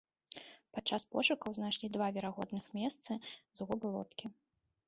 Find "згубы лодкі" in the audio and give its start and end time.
3.61-4.25